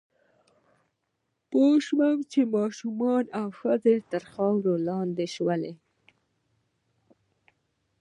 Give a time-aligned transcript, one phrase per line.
[1.49, 5.63] پوه شوم چې ماشومان او ښځې تر خاورو لاندې شول